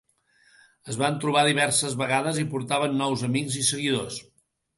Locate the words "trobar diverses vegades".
1.23-2.41